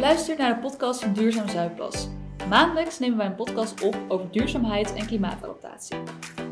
luistert 0.00 0.38
naar 0.38 0.54
de 0.54 0.60
podcast 0.60 1.14
Duurzaam 1.14 1.48
Zuidplas. 1.48 2.08
Maandelijks 2.48 2.98
nemen 2.98 3.18
wij 3.18 3.26
een 3.26 3.34
podcast 3.34 3.82
op 3.82 3.96
over 4.08 4.30
duurzaamheid 4.30 4.94
en 4.94 5.06
klimaatadaptatie. 5.06 5.96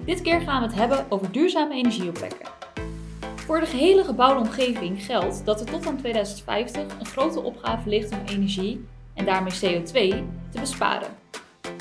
Dit 0.05 0.23
keer 0.23 0.41
gaan 0.41 0.61
we 0.61 0.67
het 0.67 0.77
hebben 0.77 1.07
over 1.09 1.33
duurzame 1.33 1.75
energieopwekken. 1.75 2.49
Voor 3.37 3.61
de 3.61 3.67
gehele 3.67 4.05
gebouwde 4.05 4.41
omgeving 4.41 5.05
geldt 5.05 5.45
dat 5.45 5.61
er 5.61 5.67
tot 5.67 5.87
aan 5.87 5.97
2050 5.97 6.83
een 6.99 7.07
grote 7.07 7.43
opgave 7.43 7.89
ligt 7.89 8.13
om 8.13 8.19
energie, 8.27 8.87
en 9.15 9.25
daarmee 9.25 9.53
CO2, 9.53 9.93
te 10.51 10.61
besparen. 10.61 11.09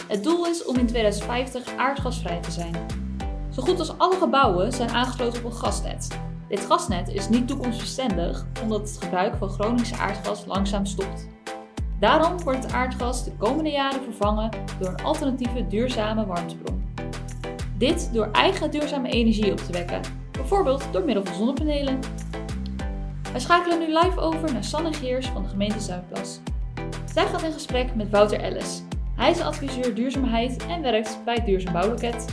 Het 0.08 0.24
doel 0.24 0.46
is 0.46 0.66
om 0.66 0.76
in 0.76 0.88
2050 0.88 1.76
aardgasvrij 1.76 2.42
te 2.42 2.52
zijn. 2.52 2.76
Zo 3.52 3.62
goed 3.62 3.80
als 3.80 3.98
alle 3.98 4.16
gebouwen 4.16 4.72
zijn 4.72 4.90
aangesloten 4.90 5.46
op 5.46 5.52
een 5.52 5.58
gasnet. 5.58 6.20
Dit 6.50 6.60
gasnet 6.60 7.10
is 7.10 7.30
niet 7.30 7.48
toekomstbestendig 7.48 8.46
omdat 8.62 8.80
het 8.80 9.04
gebruik 9.04 9.36
van 9.36 9.50
Groningse 9.50 9.96
aardgas 9.96 10.46
langzaam 10.46 10.86
stopt. 10.86 11.37
Daarom 12.00 12.42
wordt 12.44 12.64
het 12.64 12.74
aardgas 12.74 13.24
de 13.24 13.32
komende 13.32 13.70
jaren 13.70 14.04
vervangen 14.04 14.50
door 14.80 14.90
een 14.90 15.04
alternatieve 15.04 15.68
duurzame 15.68 16.26
warmtebron. 16.26 16.94
Dit 17.78 18.14
door 18.14 18.30
eigen 18.32 18.72
duurzame 18.72 19.10
energie 19.10 19.52
op 19.52 19.58
te 19.58 19.72
wekken, 19.72 20.02
bijvoorbeeld 20.32 20.88
door 20.92 21.04
middel 21.04 21.26
van 21.26 21.36
zonnepanelen. 21.36 22.00
Wij 23.32 23.40
schakelen 23.40 23.80
nu 23.80 23.86
live 23.86 24.20
over 24.20 24.54
naar 24.54 24.64
Sanne 24.64 24.94
Geers 24.94 25.28
van 25.28 25.44
de 25.44 25.50
gemeente 25.50 25.80
Zuidplas. 25.80 26.40
Zij 27.14 27.26
gaat 27.26 27.44
in 27.44 27.52
gesprek 27.52 27.96
met 27.96 28.10
Wouter 28.10 28.40
Ellis. 28.40 28.84
Hij 29.16 29.32
is 29.32 29.42
adviseur 29.42 29.96
duurzaamheid 29.96 30.66
en 30.68 30.82
werkt 30.82 31.20
bij 31.26 31.34
het 31.34 31.46
Duurzaam 31.46 31.74
Bouwloket. 31.74 32.26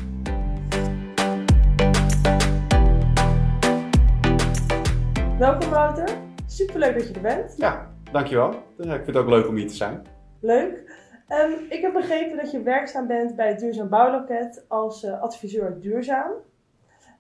Welkom 5.39 5.71
Wouter, 5.71 6.09
superleuk 6.47 6.99
dat 6.99 7.09
je 7.09 7.15
er 7.15 7.21
bent. 7.21 7.55
Ja, 7.57 7.94
dankjewel. 8.15 8.51
Ik 8.79 8.85
vind 8.85 9.07
het 9.07 9.17
ook 9.17 9.29
leuk 9.29 9.49
om 9.49 9.57
hier 9.57 9.69
te 9.69 9.75
zijn. 9.75 10.07
Leuk. 10.41 11.03
Ehm, 11.29 11.53
ik 11.69 11.81
heb 11.81 11.93
begrepen 11.93 12.37
dat 12.37 12.51
je 12.51 12.63
werkzaam 12.63 13.07
bent 13.07 13.37
bij 13.37 13.49
het 13.49 13.59
Duurzaam 13.59 13.89
Bouwloket 13.89 14.65
als 14.69 15.05
eh, 15.05 15.21
adviseur 15.21 15.81
duurzaam. 15.81 16.33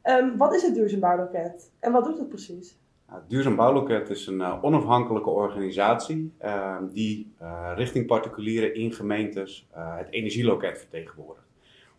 Ehm, 0.02 0.36
wat 0.36 0.54
is 0.54 0.62
het 0.62 0.74
Duurzaam 0.74 1.00
Bouwloket 1.00 1.72
en 1.80 1.92
wat 1.92 2.04
doet 2.04 2.18
het 2.18 2.28
precies? 2.28 2.78
Nou, 3.06 3.20
het 3.20 3.30
Duurzaam 3.30 3.56
Bouwloket 3.56 4.10
is 4.10 4.26
een 4.26 4.40
uh, 4.40 4.58
onafhankelijke 4.62 5.30
organisatie 5.30 6.34
uh, 6.42 6.76
die 6.92 7.34
richting 7.74 8.06
particulieren 8.06 8.74
in 8.74 8.92
gemeentes 8.92 9.68
het 9.72 10.10
energieloket 10.10 10.78
vertegenwoordigt. 10.78 11.46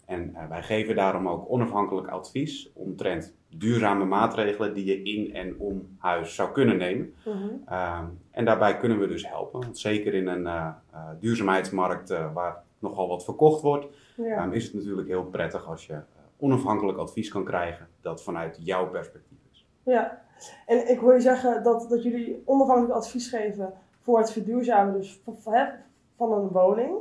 En 0.06 0.36
wij 0.50 0.64
geven 0.64 0.96
daarom 0.96 1.30
ook 1.30 1.50
onafhankelijk 1.50 2.08
advies 2.08 2.72
omtrent 2.74 3.36
duurzame 3.58 4.06
maatregelen 4.06 4.74
die 4.74 4.86
je 4.86 5.02
in 5.02 5.34
en 5.34 5.56
om 5.60 5.96
huis 5.98 6.36
zou 6.36 6.52
kunnen 6.52 6.78
nemen. 6.78 7.14
Mm 7.26 7.64
en 8.32 8.46
daarbij 8.46 8.78
kunnen 8.78 9.00
we 9.00 9.08
dus 9.08 9.30
helpen. 9.30 9.60
Want 9.62 9.78
zeker 9.78 10.14
in 10.14 10.28
een 10.28 10.74
duurzaamheidsmarkt 11.20 12.10
waar 12.34 12.64
nogal 12.80 13.08
wat 13.08 13.24
verkocht 13.24 13.62
wordt, 13.62 13.88
ja. 14.16 14.44
um, 14.44 14.52
is 14.52 14.64
het 14.64 14.74
natuurlijk 14.74 15.08
heel 15.08 15.24
prettig 15.24 15.68
als 15.68 15.86
je 15.86 16.00
onafhankelijk 16.38 16.98
advies 16.98 17.30
kan 17.30 17.44
krijgen 17.44 17.88
dat 18.02 18.24
vanuit 18.24 18.58
jouw 18.60 18.90
perspectief 18.90 19.38
is. 19.52 19.68
Ja, 19.84 20.22
en 20.66 20.90
ik 20.90 21.00
hoor 21.00 21.14
je 21.14 21.22
zeggen 21.22 21.64
dat, 21.64 21.90
dat 21.90 22.04
jullie 22.04 22.42
onafhankelijk 22.46 22.94
advies 22.94 23.30
geven 23.30 23.74
voor 24.02 24.18
het 24.18 24.32
verduurzamen 24.32 24.94
dus 24.94 25.22
van, 25.24 25.38
van 26.16 26.32
een 26.34 26.48
woning. 26.48 26.96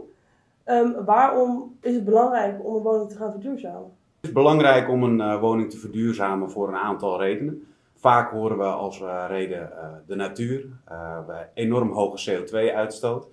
Um, 0.67 1.05
waarom 1.05 1.77
is 1.81 1.95
het 1.95 2.05
belangrijk 2.05 2.65
om 2.65 2.75
een 2.75 2.83
woning 2.83 3.11
te 3.11 3.17
gaan 3.17 3.31
verduurzamen? 3.31 3.93
Het 4.25 4.33
is 4.33 4.43
belangrijk 4.43 4.89
om 4.89 5.03
een 5.03 5.19
uh, 5.19 5.41
woning 5.41 5.71
te 5.71 5.79
verduurzamen 5.79 6.51
voor 6.51 6.69
een 6.69 6.77
aantal 6.77 7.21
redenen. 7.21 7.67
Vaak 7.95 8.31
horen 8.31 8.59
we 8.59 8.65
als 8.65 9.01
uh, 9.01 9.25
reden 9.29 9.71
uh, 9.73 9.87
de 10.07 10.15
natuur, 10.15 10.67
we 11.27 11.47
enorm 11.55 11.93
hoge 11.93 12.31
CO2-uitstoot. 12.31 13.29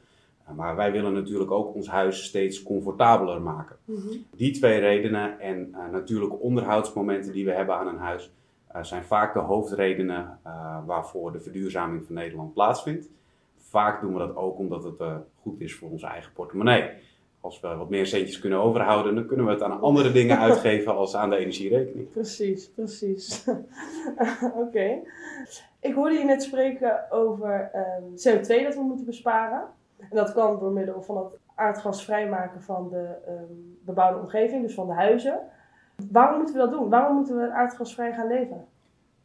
maar 0.56 0.75
wij 0.75 0.92
willen 0.92 1.14
natuurlijk 1.14 1.52
ook 1.52 1.75
ons 1.75 1.88
huis 1.88 2.23
steeds 2.23 2.64
comfortabeler 2.64 3.42
maken. 3.42 3.75
Mm 3.86 3.95
-hmm. 3.95 4.25
Die 4.36 4.52
twee 4.52 4.80
redenen 4.80 5.39
en 5.39 5.75
natuurlijk 5.92 6.42
onderhoudsmomenten 6.42 7.33
die 7.33 7.45
we 7.45 7.52
hebben 7.52 7.76
aan 7.76 7.88
een 7.88 7.98
huis 7.98 8.32
zijn 8.82 9.04
vaak 9.04 9.33
de 9.33 9.39
hoofdredenen 9.39 10.39
waarvoor 10.86 11.32
de 11.32 11.39
verduurzaming 11.39 12.05
van 12.05 12.15
Nederland 12.15 12.54
plaatsvindt. 12.54 13.10
Vaak 13.58 14.02
doen 14.02 14.14
we 14.14 14.20
dat 14.20 14.36
ook 14.36 14.58
omdat 14.58 14.83
het 14.83 15.04
goed 15.42 15.61
is 15.61 15.76
voor 15.76 15.89
onze 15.89 16.08
eigen 16.08 16.33
portemonnee. 16.33 16.89
Als 17.41 17.59
we 17.59 17.75
wat 17.75 17.89
meer 17.89 18.05
centjes 18.05 18.39
kunnen 18.39 18.59
overhouden, 18.59 19.15
dan 19.15 19.25
kunnen 19.25 19.45
we 19.45 19.52
het 19.52 19.61
aan 19.61 19.81
andere 19.81 20.11
dingen 20.19 20.39
uitgeven 20.39 20.95
als 20.95 21.15
aan 21.15 21.29
de 21.29 21.37
energierekening. 21.37 22.11
Precies, 22.11 22.69
precies. 22.69 23.47
Oké. 24.41 24.59
Okay. 24.59 25.03
Ik 25.79 25.93
hoorde 25.93 26.15
je 26.15 26.23
net 26.23 26.43
spreken 26.43 27.11
over 27.11 27.71
um, 27.75 28.11
CO2 28.11 28.63
dat 28.63 28.75
we 28.75 28.81
moeten 28.83 29.05
besparen. 29.05 29.63
En 29.97 30.15
dat 30.15 30.33
kan 30.33 30.59
door 30.59 30.71
middel 30.71 31.02
van 31.02 31.17
het 31.17 31.37
aardgas 31.55 32.03
vrijmaken 32.03 32.61
van 32.61 32.89
de 32.89 33.15
um, 33.27 33.77
bebouwde 33.85 34.19
omgeving, 34.19 34.61
dus 34.61 34.73
van 34.73 34.87
de 34.87 34.93
huizen. 34.93 35.39
Waarom 36.11 36.37
moeten 36.37 36.55
we 36.55 36.61
dat 36.61 36.71
doen? 36.71 36.89
Waarom 36.89 37.15
moeten 37.15 37.37
we 37.37 37.52
aardgasvrij 37.52 38.13
gaan 38.13 38.27
leven? 38.27 38.65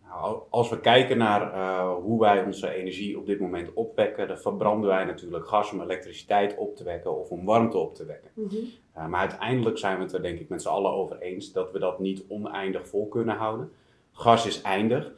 Nou, 0.08 0.42
als 0.50 0.68
we 0.68 0.80
kijken 0.80 1.18
naar 1.18 1.54
uh, 1.54 1.94
hoe 1.94 2.20
wij 2.20 2.44
onze 2.44 2.74
energie 2.74 3.18
op 3.18 3.26
dit 3.26 3.40
moment 3.40 3.72
opwekken, 3.74 4.28
dan 4.28 4.38
verbranden 4.38 4.88
wij 4.88 5.04
natuurlijk 5.04 5.46
gas 5.46 5.72
om 5.72 5.80
elektriciteit 5.80 6.56
op 6.56 6.76
te 6.76 6.84
wekken 6.84 7.18
of 7.18 7.30
om 7.30 7.44
warmte 7.44 7.78
op 7.78 7.94
te 7.94 8.04
wekken. 8.04 8.30
Mm 8.34 8.48
-hmm. 8.48 8.68
uh, 8.96 9.06
maar 9.06 9.20
uiteindelijk 9.20 9.78
zijn 9.78 9.96
we 9.96 10.02
het 10.02 10.12
er 10.12 10.22
denk 10.22 10.38
ik 10.38 10.48
met 10.48 10.62
z'n 10.62 10.68
allen 10.68 10.92
over 10.92 11.18
eens 11.18 11.52
dat 11.52 11.72
we 11.72 11.78
dat 11.78 11.98
niet 11.98 12.24
oneindig 12.28 12.88
vol 12.88 13.08
kunnen 13.08 13.36
houden. 13.36 13.72
Gas 14.12 14.46
is 14.46 14.62
eindig. 14.62 15.12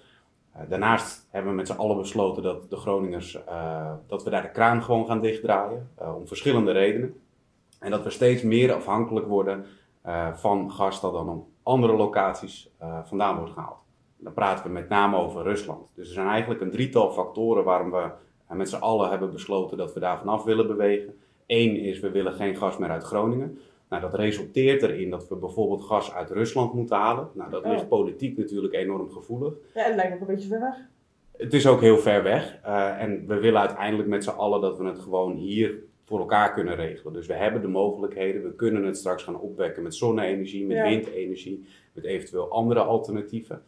Uh, 0.57 0.63
daarnaast 0.69 1.29
hebben 1.31 1.51
we 1.51 1.57
met 1.57 1.67
z'n 1.67 1.79
allen 1.79 1.97
besloten 1.97 2.43
dat 2.43 2.71
de 2.71 2.77
Groningers, 2.77 3.39
dat 4.07 4.25
we 4.25 4.31
daar 4.31 4.43
de 4.43 4.51
kraan 4.51 4.83
gewoon 4.83 5.07
gaan 5.07 5.21
dichtdraaien, 5.21 5.91
om 6.17 6.27
verschillende 6.27 6.73
redenen. 6.73 7.21
En 7.81 7.91
dat 7.91 8.03
we 8.03 8.11
steeds 8.11 8.43
meer 8.43 8.73
afhankelijk 8.73 9.27
worden 9.27 9.65
van 10.35 10.71
gas 10.71 11.01
dat 11.01 11.13
dan 11.13 11.29
op 11.29 11.47
andere 11.63 11.97
locaties 11.97 12.71
vandaan 13.05 13.37
wordt 13.37 13.53
gehaald. 13.53 13.88
Dan 14.19 14.33
praten 14.33 14.65
we 14.65 14.71
met 14.71 14.89
name 14.89 15.17
over 15.17 15.43
Rusland. 15.43 15.87
Dus 15.95 16.09
er 16.09 16.15
zijn 16.15 16.29
eigenlijk 16.29 16.61
een 16.61 16.71
drietal 16.71 17.11
factoren 17.11 17.65
waarom 17.65 17.91
we 17.91 18.11
uh, 18.51 18.57
met 18.57 18.69
z'n 18.69 18.77
allen 18.77 19.11
hebben 19.11 19.33
besloten 19.33 19.77
dat 19.77 19.95
we 19.95 20.01
daar 20.01 20.19
vanaf 20.19 20.45
willen 20.45 20.67
bewegen. 20.67 21.15
Eén 21.47 21.77
is, 21.77 22.01
we 22.01 22.11
willen 22.11 22.33
geen 22.33 22.57
gas 22.57 22.79
meer 22.79 22.91
uit 22.91 23.03
Groningen. 23.03 23.59
Nou, 23.89 24.03
dat 24.03 24.15
resulteert 24.15 24.83
erin 24.83 25.11
dat 25.11 25.29
we 25.29 25.35
bijvoorbeeld 25.35 25.83
gas 25.83 26.13
uit 26.13 26.31
Rusland 26.31 26.73
moeten 26.73 26.97
halen. 26.97 27.29
Nou, 27.33 27.51
dat 27.51 27.67
ligt 27.67 27.89
politiek 27.89 28.37
natuurlijk 28.37 28.75
enorm 28.75 29.11
gevoelig. 29.11 29.55
Ja, 29.75 29.83
en 29.83 29.87
het 29.87 29.97
lijkt 29.97 30.15
ook 30.15 30.21
een 30.21 30.35
beetje 30.35 30.49
ver 30.49 30.61
weg. 30.61 30.77
Het 31.37 31.55
is 31.55 31.67
ook 31.67 31.81
heel 31.81 31.99
ver 31.99 32.23
weg. 32.23 32.59
en 32.99 33.27
we 33.27 33.39
willen 33.39 33.61
uiteindelijk 33.61 34.09
met 34.09 34.25
z'n 34.25 34.31
allen 34.31 34.61
dat 34.61 34.79
we 34.79 34.85
het 34.85 34.99
gewoon 34.99 35.37
hier 35.37 35.83
voor 36.09 36.19
elkaar 36.19 36.53
kunnen 36.53 36.75
regelen. 36.75 37.13
Dus 37.13 37.27
we 37.27 37.35
hebben 37.35 37.61
de 37.61 37.69
mogelijkheden, 37.69 38.43
we 38.43 38.55
kunnen 38.55 38.85
het 38.85 38.97
straks 38.97 39.23
gaan 39.23 39.41
opwekken 39.41 39.83
met 39.83 39.95
zonne-energie, 39.95 40.67
met 40.67 40.77
ja. 40.77 40.83
windenergie, 40.83 41.67
met 41.93 42.05
eventueel 42.05 42.51
andere 42.51 42.81
alternatieven. 42.81 43.63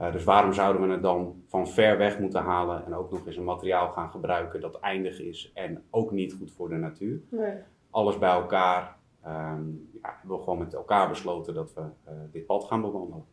Uh, 0.00 0.12
dus 0.12 0.24
waarom 0.24 0.52
zouden 0.52 0.86
we 0.86 0.92
het 0.92 1.02
dan 1.02 1.42
van 1.46 1.68
ver 1.68 1.98
weg 1.98 2.18
moeten 2.18 2.42
halen 2.42 2.86
en 2.86 2.94
ook 2.94 3.10
nog 3.10 3.26
eens 3.26 3.36
een 3.36 3.44
materiaal 3.44 3.88
gaan 3.88 4.10
gebruiken 4.10 4.60
dat 4.60 4.80
eindig 4.80 5.20
is 5.20 5.50
en 5.54 5.84
ook 5.90 6.10
niet 6.10 6.32
goed 6.32 6.52
voor 6.52 6.68
de 6.68 6.74
natuur? 6.74 7.20
Nee. 7.28 7.54
Alles 7.90 8.18
bij 8.18 8.30
elkaar 8.30 8.96
um, 9.26 9.88
ja, 9.92 10.16
hebben 10.18 10.36
we 10.36 10.42
gewoon 10.42 10.58
met 10.58 10.74
elkaar 10.74 11.08
besloten 11.08 11.54
dat 11.54 11.74
we 11.74 11.80
uh, 11.80 12.12
dit 12.32 12.46
pad 12.46 12.64
gaan 12.64 12.80
bewandelen. 12.80 13.24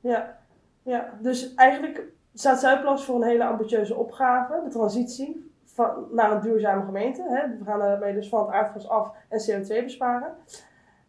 Ja. 0.00 0.38
ja, 0.82 1.18
dus 1.20 1.54
eigenlijk 1.54 2.04
staat 2.34 2.60
Zuidplas 2.60 3.04
voor 3.04 3.14
een 3.14 3.28
hele 3.28 3.44
ambitieuze 3.44 3.94
opgave, 3.94 4.60
de 4.64 4.70
transitie 4.70 5.52
van, 5.64 6.06
naar 6.10 6.32
een 6.32 6.40
duurzame 6.40 6.84
gemeente. 6.84 7.22
Hè. 7.22 7.58
We 7.58 7.64
gaan 7.64 7.78
daarmee 7.78 8.14
dus 8.14 8.28
van 8.28 8.40
het 8.40 8.54
aardgas 8.54 8.88
af 8.88 9.14
en 9.28 9.40
CO2 9.40 9.84
besparen. 9.84 10.34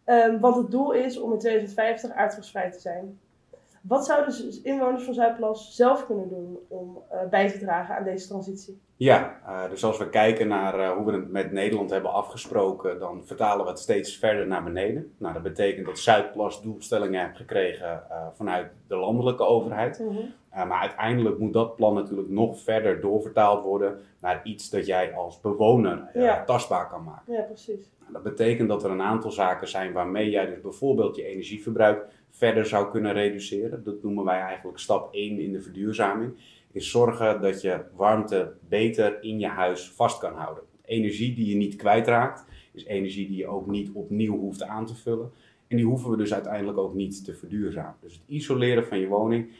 Um, 0.04 0.40
want 0.40 0.56
het 0.56 0.70
doel 0.70 0.92
is 0.92 1.20
om 1.20 1.32
in 1.32 1.38
2050 1.38 2.10
aardgasvrij 2.10 2.70
te 2.70 2.78
zijn. 2.78 3.20
Wat 3.82 4.06
zouden 4.06 4.44
dus 4.44 4.62
inwoners 4.62 5.04
van 5.04 5.14
Zuidplas 5.14 5.76
zelf 5.76 6.06
kunnen 6.06 6.28
doen 6.28 6.58
om 6.68 7.02
uh, 7.12 7.28
bij 7.30 7.50
te 7.50 7.58
dragen 7.58 7.96
aan 7.96 8.04
deze 8.04 8.28
transitie? 8.28 8.80
Ja, 8.96 9.40
uh, 9.46 9.70
dus 9.70 9.84
als 9.84 9.98
we 9.98 10.08
kijken 10.08 10.48
naar 10.48 10.78
uh, 10.78 10.90
hoe 10.90 11.04
we 11.04 11.12
het 11.12 11.30
met 11.30 11.52
Nederland 11.52 11.90
hebben 11.90 12.12
afgesproken, 12.12 12.98
dan 12.98 13.26
vertalen 13.26 13.64
we 13.64 13.70
het 13.70 13.80
steeds 13.80 14.16
verder 14.16 14.46
naar 14.46 14.64
beneden. 14.64 15.14
Nou, 15.18 15.34
dat 15.34 15.42
betekent 15.42 15.86
dat 15.86 15.98
Zuidplas 15.98 16.62
doelstellingen 16.62 17.24
heeft 17.24 17.36
gekregen 17.36 18.02
vanuit 18.34 18.70
de 18.86 18.96
landelijke 18.96 19.44
overheid. 19.44 19.98
Mm 19.98 20.08
-hmm. 20.08 20.34
Maar 20.54 20.80
uiteindelijk 20.80 21.38
moet 21.38 21.52
dat 21.52 21.76
plan 21.76 21.94
natuurlijk 21.94 22.28
nog 22.28 22.60
verder 22.60 23.00
doorvertaald 23.00 23.64
worden 23.64 23.98
naar 24.20 24.40
iets 24.44 24.70
dat 24.70 24.86
jij 24.86 25.14
als 25.14 25.40
bewoner 25.40 26.10
ja. 26.14 26.44
tastbaar 26.44 26.88
kan 26.88 27.04
maken. 27.04 27.32
Ja, 27.32 27.42
precies. 27.42 27.90
Nou, 27.98 28.12
dat 28.12 28.22
betekent 28.22 28.68
dat 28.68 28.84
er 28.84 28.90
een 28.90 29.02
aantal 29.02 29.30
zaken 29.30 29.68
zijn 29.68 29.92
waarmee 29.92 30.30
jij 30.30 30.46
dus 30.46 30.60
bijvoorbeeld 30.60 31.16
je 31.16 31.24
energieverbruik 31.24 32.04
verder 32.30 32.66
zou 32.66 32.90
kunnen 32.90 33.12
reduceren. 33.12 33.84
Dat 33.84 34.02
noemen 34.02 34.24
wij 34.24 34.40
eigenlijk 34.40 34.78
stap 34.78 35.14
1 35.14 35.38
in 35.38 35.52
de 35.52 35.60
verduurzaming. 35.60 36.32
Is 36.72 36.90
zorgen 36.90 37.40
dat 37.40 37.60
je 37.60 37.80
warmte 37.96 38.52
beter 38.68 39.22
in 39.22 39.38
je 39.38 39.46
huis 39.46 39.90
vast 39.90 40.18
kan 40.18 40.34
houden. 40.34 40.64
Energie 40.84 41.34
die 41.34 41.46
je 41.46 41.56
niet 41.56 41.76
kwijtraakt, 41.76 42.44
is 42.72 42.84
energie 42.84 43.26
die 43.26 43.36
je 43.36 43.46
ook 43.46 43.66
niet 43.66 43.90
opnieuw 43.92 44.38
hoeft 44.38 44.62
aan 44.62 44.86
te 44.86 44.94
vullen. 44.94 45.30
En 45.68 45.76
die 45.76 45.86
hoeven 45.86 46.10
we 46.10 46.16
dus 46.16 46.34
uiteindelijk 46.34 46.78
ook 46.78 46.94
niet 46.94 47.24
te 47.24 47.34
verduurzamen. 47.34 47.96
Dus 48.00 48.12
het 48.12 48.22
isoleren 48.26 48.86
van 48.86 48.98
je 48.98 49.06
woning 49.06 49.50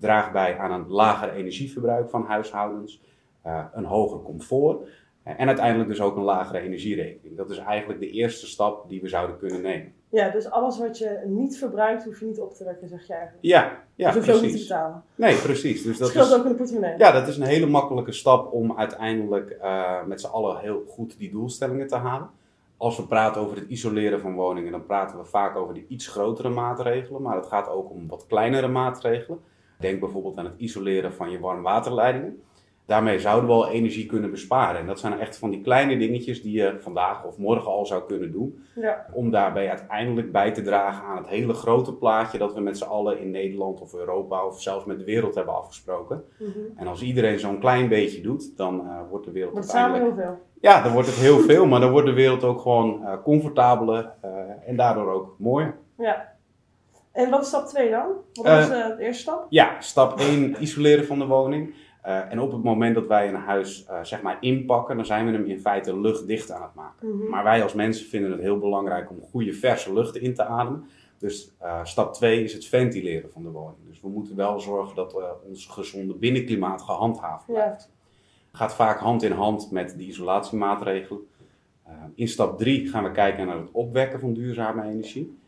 draagt 0.00 0.32
bij 0.32 0.58
aan 0.58 0.72
een 0.72 0.88
lager 0.88 1.32
energieverbruik 1.32 2.10
van 2.10 2.24
huishoudens, 2.24 3.02
uh, 3.46 3.64
een 3.72 3.84
hoger 3.84 4.22
comfort. 4.22 4.88
En 5.22 5.46
uiteindelijk 5.46 5.88
dus 5.88 6.00
ook 6.00 6.16
een 6.16 6.22
lagere 6.22 6.58
energierekening. 6.60 7.36
Dat 7.36 7.50
is 7.50 7.58
eigenlijk 7.58 8.00
de 8.00 8.10
eerste 8.10 8.46
stap 8.46 8.88
die 8.88 9.00
we 9.00 9.08
zouden 9.08 9.38
kunnen 9.38 9.60
nemen. 9.60 9.92
Ja, 10.08 10.30
dus 10.30 10.50
alles 10.50 10.78
wat 10.78 10.98
je 10.98 11.22
niet 11.26 11.58
verbruikt, 11.58 12.04
hoef 12.04 12.20
je 12.20 12.26
niet 12.26 12.40
op 12.40 12.54
te 12.54 12.64
wekken, 12.64 12.88
zeg 12.88 13.06
je 13.06 13.12
eigenlijk. 13.12 13.44
Ja, 13.44 13.82
ja 13.94 14.06
dus 14.06 14.14
hoef 14.16 14.26
je 14.26 14.32
ook 14.32 14.40
niet 14.40 14.50
te 14.50 14.56
precies. 14.56 14.68
betalen. 14.68 15.02
Nee, 15.14 15.36
precies. 15.36 15.82
Dus 15.82 15.98
Dat 15.98 16.08
scheelt 16.08 16.34
ook 16.34 16.42
in 16.44 16.48
de 16.50 16.54
portemonnee. 16.54 16.98
ja, 16.98 17.12
dat 17.12 17.28
is 17.28 17.36
een 17.36 17.46
hele 17.46 17.66
makkelijke 17.66 18.12
stap 18.12 18.52
om 18.52 18.78
uiteindelijk 18.78 19.50
eh, 19.50 20.04
met 20.04 20.20
z'n 20.20 20.26
allen 20.26 20.58
heel 20.58 20.84
goed 20.88 21.18
die 21.18 21.30
doelstellingen 21.30 21.86
te 21.86 21.96
halen. 21.96 22.30
Als 22.76 22.96
we 22.96 23.06
praten 23.06 23.40
over 23.40 23.56
het 23.56 23.68
isoleren 23.68 24.20
van 24.20 24.34
woningen, 24.34 24.72
dan 24.72 24.86
praten 24.86 25.18
we 25.18 25.24
vaak 25.24 25.56
over 25.56 25.74
de 25.74 25.84
iets 25.88 26.06
grotere 26.06 26.48
maatregelen. 26.48 27.22
Maar 27.22 27.36
het 27.36 27.46
gaat 27.46 27.68
ook 27.68 27.90
om 27.90 28.08
wat 28.08 28.26
kleinere 28.26 28.68
maatregelen. 28.68 29.40
Denk 29.80 30.00
bijvoorbeeld 30.00 30.38
aan 30.38 30.44
het 30.44 30.58
isoleren 30.58 31.12
van 31.12 31.30
je 31.30 31.40
warmwaterleidingen. 31.40 32.42
Daarmee 32.90 33.18
zouden 33.18 33.48
we 33.48 33.54
al 33.56 33.68
energie 33.68 34.06
kunnen 34.06 34.30
besparen. 34.30 34.80
En 34.80 34.86
dat 34.86 35.00
zijn 35.00 35.20
echt 35.20 35.38
van 35.38 35.50
die 35.50 35.60
kleine 35.60 35.96
dingetjes 35.96 36.42
die 36.42 36.52
je 36.52 36.76
vandaag 36.80 37.24
of 37.24 37.38
morgen 37.38 37.70
al 37.70 37.86
zou 37.86 38.02
kunnen 38.06 38.32
doen. 38.32 38.64
Ja. 38.74 39.06
Om 39.12 39.30
daarbij 39.30 39.68
uiteindelijk 39.68 40.32
bij 40.32 40.52
te 40.52 40.62
dragen 40.62 41.04
aan 41.04 41.16
het 41.16 41.26
hele 41.26 41.52
grote 41.52 41.94
plaatje 41.94 42.38
dat 42.38 42.54
we 42.54 42.60
met 42.60 42.78
z'n 42.78 42.84
allen 42.84 43.20
in 43.20 43.30
Nederland 43.30 43.80
of 43.80 43.94
Europa 43.94 44.44
of 44.44 44.62
zelfs 44.62 44.84
met 44.84 44.98
de 44.98 45.04
wereld 45.04 45.34
hebben 45.34 45.54
afgesproken. 45.54 46.24
Mhm. 46.38 46.50
En 46.76 46.86
als 46.86 47.02
iedereen 47.02 47.38
zo'n 47.38 47.58
klein 47.58 47.88
beetje 47.88 48.20
doet, 48.20 48.56
dan 48.56 48.80
eh, 48.80 48.98
wordt 49.10 49.24
de 49.24 49.32
wereld 49.32 49.56
het 49.56 49.68
samen 49.68 50.00
heel 50.00 50.14
veel. 50.14 50.38
Ja, 50.60 50.82
dan 50.82 50.92
wordt 50.92 51.08
het 51.08 51.16
heel 51.16 51.38
veel, 51.38 51.66
maar 51.66 51.80
dan 51.80 51.90
wordt 51.90 52.06
de 52.06 52.12
wereld 52.12 52.44
ook 52.44 52.60
gewoon 52.60 53.04
eh, 53.04 53.22
comfortabeler 53.22 54.12
eh, 54.20 54.30
en 54.66 54.76
daardoor 54.76 55.12
ook 55.12 55.34
mooier. 55.38 55.76
Ja. 55.96 56.38
En 57.12 57.30
wat 57.30 57.42
is 57.42 57.48
stap 57.48 57.66
2 57.66 57.90
dan? 57.90 58.06
Wat 58.32 58.46
Eh, 58.46 58.56
was 58.56 58.68
eh, 58.70 58.96
de 58.96 59.02
eerste 59.02 59.22
stap? 59.22 59.46
Ja, 59.48 59.80
stap 59.80 60.20
1, 60.20 60.62
isoleren 60.62 61.06
van 61.06 61.18
de 61.18 61.26
woning. 61.26 61.74
Eh, 62.02 62.32
en 62.32 62.40
op 62.40 62.52
het 62.52 62.62
moment 62.62 62.94
dat 62.94 63.06
wij 63.06 63.28
een 63.28 63.34
huis 63.34 63.86
zeg 64.02 64.22
maar 64.22 64.36
inpakken, 64.40 64.96
dan 64.96 65.06
zijn 65.06 65.26
we 65.26 65.32
hem 65.32 65.46
in 65.46 65.60
feite 65.60 66.00
luchtdicht 66.00 66.50
aan 66.50 66.62
het 66.62 66.74
maken. 66.74 67.16
Mhm. 67.16 67.28
Maar 67.28 67.44
wij 67.44 67.62
als 67.62 67.74
mensen 67.74 68.06
vinden 68.06 68.30
het 68.30 68.40
heel 68.40 68.58
belangrijk 68.58 69.10
om 69.10 69.20
goede 69.30 69.52
verse 69.52 69.92
lucht 69.92 70.16
in 70.16 70.34
te 70.34 70.44
ademen. 70.44 70.88
Dus 71.18 71.52
stap 71.82 72.14
2 72.14 72.44
is 72.44 72.52
het 72.52 72.64
ventileren 72.64 73.30
van 73.30 73.42
de 73.42 73.50
woning. 73.50 73.86
Dus 73.88 74.00
we 74.00 74.08
moeten 74.08 74.36
wel 74.36 74.60
zorgen 74.60 74.96
dat 74.96 75.16
ons 75.48 75.66
gezonde 75.66 76.14
binnenklimaat 76.14 76.82
gehandhaafd 76.82 77.46
blijft. 77.46 77.90
Gaat 78.52 78.74
vaak 78.74 78.98
hand 78.98 79.22
in 79.22 79.32
hand 79.32 79.70
met 79.70 79.94
de 79.96 80.04
isolatiemaatregelen. 80.04 81.20
In 82.14 82.28
stap 82.28 82.58
3 82.58 82.88
gaan 82.88 83.04
we 83.04 83.10
kijken 83.10 83.46
naar 83.46 83.58
het 83.58 83.70
opwekken 83.72 84.20
van 84.20 84.32
duurzame 84.32 84.82
energie. 84.82 85.38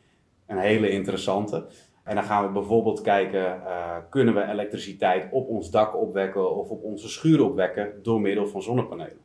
Een 0.47 0.59
hele 0.59 0.91
interessante. 0.91 1.67
En 2.05 2.15
dan 2.15 2.25
gaan 2.25 2.47
we 2.47 2.53
bijvoorbeeld 2.53 3.00
kijken, 3.00 3.67
eh, 3.67 3.97
kunnen 4.11 4.35
we 4.35 4.43
elektriciteit 4.44 5.29
op 5.31 5.49
ons 5.49 5.71
dak 5.71 5.97
opwekken 5.97 6.56
of 6.56 6.69
op 6.69 6.83
onze 6.83 7.09
schuur 7.09 7.44
opwekken 7.44 7.93
door 8.03 8.21
middel 8.21 8.47
van 8.47 8.62
zonnepanelen. 8.62 9.19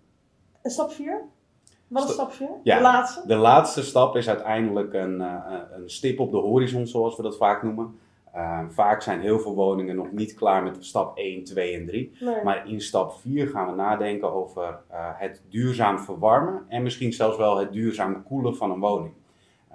En 0.62 0.72
stap 0.72 0.92
4? 0.92 1.22
Wat 1.88 2.04
is 2.04 2.14
Stap- 2.14 2.31
stap 2.31 2.48
4? 2.48 2.50
Ja. 2.64 2.75
De 2.75 2.81
laatste? 2.81 3.28
De 3.28 3.36
laatste 3.36 3.84
stap 3.84 4.16
is 4.16 4.30
uiteindelijk 4.30 4.94
een, 4.94 5.22
eh, 5.22 5.54
een 5.72 5.90
stip 5.90 6.19
op 6.19 6.31
de 6.31 6.38
horizon, 6.38 6.88
zoals 6.88 7.16
we 7.16 7.24
dat 7.24 7.38
vaak 7.38 7.64
noemen. 7.64 8.00
Eh, 8.31 8.60
vaak 8.69 9.02
zijn 9.02 9.19
heel 9.22 9.40
veel 9.40 9.54
woningen 9.56 9.96
nog 9.96 10.12
niet 10.12 10.34
klaar 10.34 10.64
met 10.64 10.86
stap 10.86 11.18
1, 11.18 11.44
2 11.44 11.74
en 11.75 11.86
3. 11.86 12.16
Nee. 12.19 12.44
Maar 12.44 12.68
in 12.69 12.81
stap 12.81 13.12
4 13.14 13.48
gaan 13.48 13.68
we 13.69 13.75
nadenken 13.75 14.34
over 14.34 14.80
het 15.18 15.42
duurzaam 15.50 16.00
verwarmen 16.00 16.66
en 16.68 16.84
misschien 16.84 17.14
zelfs 17.14 17.38
wel 17.38 17.58
het 17.58 17.72
duurzaam 17.72 18.24
koelen 18.24 18.56
van 18.56 18.72
een 18.72 18.80
woning. 18.80 19.14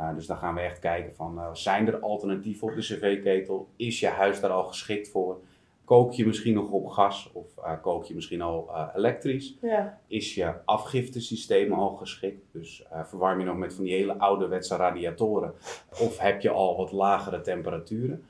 Eh, 0.03 0.15
dus 0.15 0.27
dan 0.27 0.37
gaan 0.37 0.55
we 0.55 0.61
echt 0.61 0.79
kijken 0.79 1.15
van, 1.15 1.39
eh, 1.39 1.49
zijn 1.53 1.87
er 1.87 1.99
alternatieven 1.99 2.69
op 2.69 2.75
de 2.75 2.81
cv-ketel? 2.81 3.69
Is 3.77 4.01
je 4.01 4.09
huis 4.09 4.41
daar 4.41 4.51
al 4.51 4.65
geschikt 4.65 5.09
voor? 5.09 5.41
Kook 5.85 6.13
je 6.13 6.27
misschien 6.27 6.55
nog 6.55 6.71
op 6.71 6.89
gas 6.89 7.31
of 7.33 7.47
eh, 7.57 7.73
kook 7.81 8.05
je 8.05 8.15
misschien 8.15 8.43
al 8.43 8.71
elektrisch? 8.95 9.59
Ja. 9.61 9.99
Is 10.07 10.35
je 10.35 10.55
afgiftesysteem 10.65 11.73
al 11.73 11.91
geschikt? 11.91 12.45
Dus 12.53 12.85
verwarm 13.05 13.39
je 13.39 13.45
nog 13.45 13.57
met 13.57 13.75
van 13.75 13.85
die 13.85 13.93
hele 13.93 14.19
ouderwetse 14.19 14.77
radiatoren? 14.77 15.55
Of 16.01 16.19
heb 16.19 16.41
je 16.41 16.51
al 16.51 16.77
wat 16.77 16.93
lagere 16.93 17.41
temperaturen? 17.41 18.25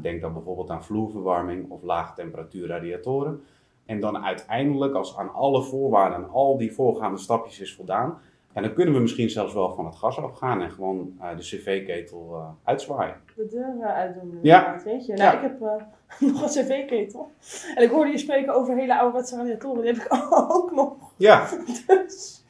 Denk 0.00 0.20
dan 0.20 0.32
bijvoorbeeld 0.32 0.70
aan 0.70 0.84
vloerverwarming 0.84 1.70
of 1.70 1.82
lage 1.82 2.14
temperatuur 2.14 2.68
radiatoren. 2.68 3.42
En 3.86 4.00
dan 4.00 4.24
uiteindelijk, 4.24 4.94
als 4.94 5.16
aan 5.16 5.32
alle 5.32 5.62
voorwaarden 5.62 6.18
en 6.18 6.30
al 6.30 6.56
die 6.56 6.72
voorgaande 6.72 7.18
stapjes 7.18 7.60
is 7.60 7.74
voldaan, 7.74 8.18
en 8.54 8.62
dan 8.62 8.72
kunnen 8.74 8.94
we 8.94 9.00
misschien 9.00 9.30
zelfs 9.30 9.54
wel 9.54 9.74
van 9.74 9.84
het 9.86 9.94
gas 9.96 10.18
afgaan 10.18 10.62
en 10.62 10.70
gewoon 10.70 11.16
eh, 11.20 11.28
de 11.36 11.42
cv-ketel 11.42 12.34
eh, 12.34 12.48
uitzwaaien. 12.64 13.16
De 13.36 13.46
deur 13.46 13.76
eh, 13.80 13.94
uitdoen. 13.94 14.38
Ja. 14.42 14.80
Weet 14.84 15.06
je. 15.06 15.12
Nou, 15.12 15.22
Ja. 15.36 15.36
ik 15.36 15.40
heb 15.42 15.82
nog 16.32 16.42
een 16.42 16.48
cv-ketel. 16.48 17.30
En 17.74 17.82
ik 17.82 17.90
hoorde 17.90 18.10
je 18.10 18.18
spreken 18.18 18.54
over 18.54 18.76
hele 18.76 18.98
ouderwetse 18.98 19.36
radiatoren. 19.36 19.82
Die 19.82 19.92
heb 19.92 20.02
ik 20.02 20.08
ook 20.52 20.72
nog. 20.72 20.92
Ja, 21.16 21.48
Dus 21.86 22.44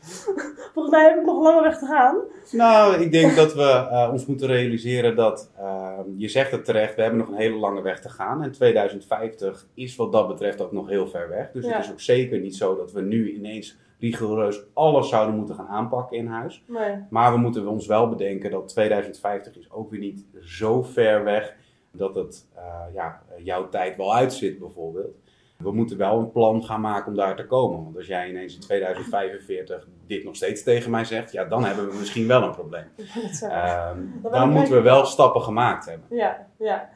volgens 0.72 0.94
mij 0.94 1.04
heb 1.08 1.18
ik 1.18 1.24
nog 1.24 1.36
een 1.36 1.42
lange 1.42 1.62
weg 1.62 1.78
te 1.78 1.86
gaan. 1.86 2.16
Nou, 2.52 3.00
ik 3.00 3.12
denk 3.12 3.36
dat 3.36 3.54
we 3.54 3.62
eh, 3.90 4.08
ons 4.12 4.26
moeten 4.26 4.46
realiseren 4.46 5.16
dat, 5.16 5.50
eh, 5.58 5.98
je 6.16 6.28
zegt 6.28 6.50
het 6.50 6.64
terecht, 6.64 6.94
we 6.94 7.02
hebben 7.02 7.20
nog 7.20 7.28
een 7.28 7.34
hele 7.34 7.56
lange 7.56 7.82
weg 7.82 8.00
te 8.00 8.08
gaan. 8.08 8.42
En 8.42 8.52
2050 8.52 9.66
is 9.74 9.96
wat 9.96 10.12
dat 10.12 10.28
betreft 10.28 10.60
ook 10.60 10.72
nog 10.72 10.88
heel 10.88 11.06
ver 11.06 11.28
weg. 11.28 11.50
Dus 11.52 11.64
Ja. 11.66 11.72
het 11.76 11.84
is 11.84 11.90
ook 11.90 12.00
zeker 12.00 12.38
niet 12.38 12.56
zo 12.56 12.76
dat 12.76 12.92
we 12.92 13.00
nu 13.00 13.32
ineens 13.32 13.76
rigoureus 14.00 14.62
alles 14.74 15.08
zouden 15.08 15.36
moeten 15.36 15.54
gaan 15.54 15.66
aanpakken 15.68 16.16
in 16.16 16.26
huis. 16.26 16.64
Nee. 16.66 16.96
Maar 17.10 17.32
we 17.32 17.38
moeten 17.38 17.66
ons 17.66 17.86
wel 17.86 18.08
bedenken 18.08 18.50
dat 18.50 18.68
2050 18.68 19.56
is 19.58 19.70
ook 19.72 19.90
weer 19.90 20.00
niet 20.00 20.24
zo 20.42 20.82
ver 20.82 21.24
weg 21.24 21.54
dat 21.96 22.14
het 22.14 22.46
eh, 22.54 22.94
ja, 22.94 23.22
jouw 23.36 23.68
tijd 23.68 23.96
wel 23.96 24.14
uitzit 24.14 24.58
bijvoorbeeld. 24.58 25.16
We 25.56 25.72
moeten 25.72 25.96
wel 25.96 26.18
een 26.18 26.30
plan 26.30 26.64
gaan 26.64 26.80
maken 26.80 27.06
om 27.08 27.16
daar 27.16 27.36
te 27.36 27.46
komen. 27.46 27.82
Want 27.84 27.96
als 27.96 28.06
jij 28.06 28.28
ineens 28.28 28.54
in 28.54 28.60
2045 28.60 29.88
dit 30.06 30.24
nog 30.24 30.36
steeds 30.36 30.62
tegen 30.62 30.90
mij 30.90 31.04
zegt, 31.04 31.32
ja, 31.32 31.44
dan 31.44 31.64
hebben 31.64 31.88
we 31.88 31.98
misschien 31.98 32.26
wel 32.26 32.42
een 32.42 32.54
probleem. 32.54 32.86
Ehm, 33.40 33.98
dan 34.22 34.50
moeten 34.50 34.74
we 34.74 34.80
wel 34.80 35.04
stappen 35.04 35.42
gemaakt 35.42 35.86
hebben. 35.86 36.06
Ja, 36.10 36.46
ja. 36.58 36.90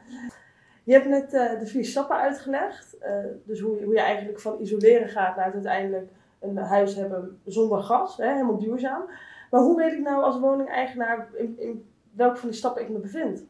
Je 0.83 0.93
hebt 0.93 1.07
net 1.07 1.33
eh, 1.33 1.59
de 1.59 1.67
vier 1.67 1.85
stappen 1.85 2.17
uitgelegd. 2.17 2.97
Eh, 2.97 3.13
dus 3.45 3.59
hoe 3.59 3.79
je, 3.79 3.85
hoe 3.85 3.93
je 3.93 3.99
eigenlijk 3.99 4.39
van 4.39 4.57
isoleren 4.59 5.09
gaat 5.09 5.35
naar 5.35 5.45
het 5.45 5.53
uiteindelijk 5.53 6.11
een 6.39 6.57
huis 6.57 6.95
hebben 6.95 7.39
zonder 7.45 7.83
gas, 7.83 8.17
hè, 8.17 8.31
helemaal 8.31 8.57
duurzaam. 8.57 9.03
Maar 9.49 9.61
hoe 9.61 9.77
weet 9.77 9.93
ik 9.93 10.01
nou 10.01 10.23
als 10.23 10.39
woningeigenaar 10.39 11.29
in, 11.33 11.55
in 11.59 11.85
welke 12.11 12.37
van 12.37 12.49
die 12.49 12.57
stappen 12.57 12.81
ik 12.81 12.89
me 12.89 12.97
bevind? 12.97 13.45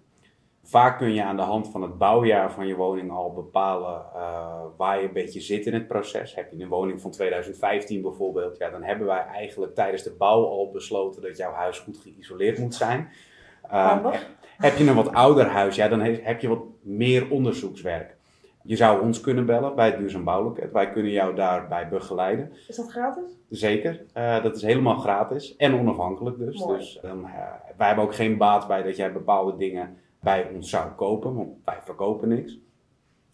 Vaak 0.69 0.97
kun 0.97 1.13
je 1.13 1.23
aan 1.23 1.35
de 1.35 1.41
hand 1.41 1.67
van 1.71 1.81
het 1.81 1.97
bouwjaar 1.97 2.51
van 2.51 2.67
je 2.67 2.75
woning 2.75 3.11
al 3.11 3.33
bepalen 3.33 4.01
eh, 4.15 4.61
waar 4.77 5.01
je 5.01 5.07
een 5.07 5.13
beetje 5.13 5.39
zit 5.41 5.65
in 5.65 5.73
het 5.73 5.87
proces. 5.87 6.35
Heb 6.35 6.51
je 6.51 6.63
een 6.63 6.69
woning 6.69 7.01
van 7.01 7.11
2015 7.11 8.01
bijvoorbeeld, 8.01 8.57
ja, 8.57 8.69
dan 8.69 8.83
hebben 8.83 9.07
wij 9.07 9.25
eigenlijk 9.25 9.75
tijdens 9.75 10.03
de 10.03 10.15
bouw 10.17 10.45
al 10.45 10.71
besloten 10.71 11.21
dat 11.21 11.37
jouw 11.37 11.51
huis 11.53 11.79
goed 11.79 11.97
geïsoleerd 11.97 12.57
moet 12.57 12.75
zijn. 12.75 13.09
Eh, 13.63 13.87
Handig. 13.87 14.27
heb 14.57 14.77
je 14.77 14.87
een 14.87 14.95
wat 14.95 15.13
ouder 15.13 15.45
huis, 15.47 15.75
ja, 15.75 15.87
dan 15.87 15.99
he- 16.01 16.19
heb 16.23 16.39
je 16.41 16.47
wat 16.47 16.63
meer 16.81 17.29
onderzoekswerk. 17.29 18.17
Je 18.63 18.75
zou 18.75 19.01
ons 19.01 19.21
kunnen 19.21 19.45
bellen 19.45 19.75
bij 19.75 19.85
het 19.85 19.97
Duurzaam 19.97 20.23
Bouwloket. 20.23 20.71
Wij 20.71 20.91
kunnen 20.91 21.11
jou 21.11 21.35
daarbij 21.35 21.87
begeleiden. 21.89 22.51
Is 22.67 22.75
dat 22.75 22.91
gratis? 22.91 23.37
Zeker, 23.49 24.05
Eh, 24.13 24.43
dat 24.43 24.55
is 24.55 24.61
helemaal 24.61 24.95
gratis 24.97 25.55
en 25.55 25.79
onafhankelijk 25.79 26.37
dus. 26.37 26.59
Mooi. 26.59 26.77
dus 26.77 26.99
eh, 26.99 27.11
wij 27.77 27.87
hebben 27.87 28.05
ook 28.05 28.15
geen 28.15 28.37
baat 28.37 28.67
bij 28.67 28.83
dat 28.83 28.95
jij 28.95 29.11
bepaalde 29.13 29.55
dingen 29.55 29.97
bij 30.19 30.49
ons 30.53 30.69
zou 30.69 30.91
kopen, 30.91 31.35
want 31.35 31.49
wij 31.63 31.79
verkopen 31.83 32.27
niks. 32.27 32.59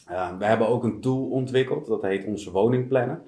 Eh, 0.07 0.37
we 0.37 0.45
hebben 0.45 0.67
ook 0.67 0.83
een 0.83 1.01
tool 1.01 1.25
ontwikkeld, 1.29 1.85
dat 1.87 2.01
heet 2.01 2.25
onze 2.25 2.51
woningplanner. 2.51 3.21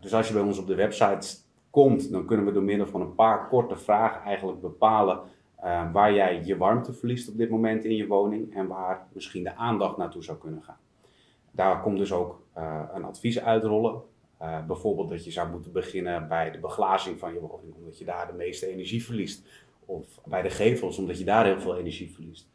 Dus 0.00 0.14
als 0.14 0.28
je 0.28 0.34
bij 0.34 0.42
ons 0.42 0.58
op 0.58 0.66
de 0.66 0.74
website 0.74 1.36
komt, 1.70 2.10
dan 2.10 2.26
kunnen 2.26 2.46
we 2.46 2.52
door 2.52 2.62
middel 2.62 2.86
van 2.86 3.00
een 3.00 3.14
paar 3.14 3.48
korte 3.48 3.76
vragen 3.76 4.22
eigenlijk 4.22 4.60
bepalen 4.60 5.20
eh, 5.64 5.92
waar 5.92 6.14
jij 6.14 6.42
je 6.44 6.56
warmte 6.56 6.92
verliest 6.92 7.28
op 7.28 7.36
dit 7.36 7.50
moment 7.50 7.84
in 7.84 7.96
je 7.96 8.06
woning 8.06 8.54
en 8.54 8.66
waar 8.66 9.06
misschien 9.12 9.42
de 9.42 9.56
aandacht 9.56 9.96
naartoe 9.96 10.22
zou 10.22 10.38
kunnen 10.38 10.62
gaan. 10.62 10.78
Daar 11.50 11.80
komt 11.80 11.98
dus 11.98 12.12
ook 12.12 12.42
eh, 12.52 12.82
een 12.94 13.04
advies 13.04 13.40
uitrollen. 13.40 14.02
Eh, 14.38 14.66
bijvoorbeeld 14.66 15.08
dat 15.08 15.24
je 15.24 15.30
zou 15.30 15.50
moeten 15.50 15.72
beginnen 15.72 16.28
bij 16.28 16.50
de 16.50 16.58
beglazing 16.58 17.18
van 17.18 17.32
je 17.32 17.40
woning, 17.40 17.74
omdat 17.74 17.98
je 17.98 18.04
daar 18.04 18.26
de 18.26 18.32
meeste 18.32 18.66
energie 18.66 19.04
verliest. 19.04 19.46
Of 19.84 20.20
bij 20.24 20.42
de 20.42 20.50
gevels, 20.50 20.98
omdat 20.98 21.18
je 21.18 21.24
daar 21.24 21.44
heel 21.44 21.60
veel 21.60 21.76
energie 21.76 22.12
verliest. 22.12 22.48